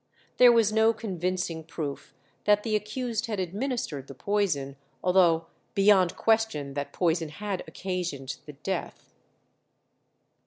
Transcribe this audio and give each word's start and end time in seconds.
There 0.37 0.51
was 0.51 0.73
no 0.73 0.93
convincing 0.93 1.63
proof 1.63 2.15
that 2.45 2.63
the 2.63 2.75
accused 2.75 3.27
had 3.27 3.39
administered 3.39 4.07
the 4.07 4.15
poison, 4.15 4.75
although 5.03 5.45
beyond 5.75 6.15
question 6.15 6.73
that 6.73 6.91
poison 6.91 7.29
had 7.29 7.63
occasioned 7.67 8.37
the 8.47 8.53
death. 8.53 9.13